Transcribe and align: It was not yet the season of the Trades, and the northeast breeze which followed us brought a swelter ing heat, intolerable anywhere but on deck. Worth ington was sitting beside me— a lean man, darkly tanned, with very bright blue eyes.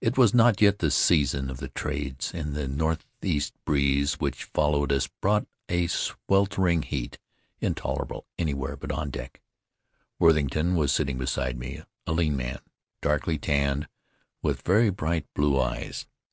It 0.00 0.16
was 0.16 0.32
not 0.32 0.60
yet 0.60 0.78
the 0.78 0.88
season 0.88 1.50
of 1.50 1.56
the 1.56 1.66
Trades, 1.66 2.32
and 2.32 2.54
the 2.54 2.68
northeast 2.68 3.54
breeze 3.64 4.20
which 4.20 4.44
followed 4.44 4.92
us 4.92 5.08
brought 5.08 5.48
a 5.68 5.88
swelter 5.88 6.68
ing 6.68 6.82
heat, 6.82 7.18
intolerable 7.60 8.24
anywhere 8.38 8.76
but 8.76 8.92
on 8.92 9.10
deck. 9.10 9.40
Worth 10.20 10.36
ington 10.36 10.76
was 10.76 10.92
sitting 10.92 11.18
beside 11.18 11.58
me— 11.58 11.82
a 12.06 12.12
lean 12.12 12.36
man, 12.36 12.60
darkly 13.02 13.36
tanned, 13.36 13.88
with 14.42 14.62
very 14.62 14.90
bright 14.90 15.26
blue 15.34 15.60
eyes. 15.60 16.06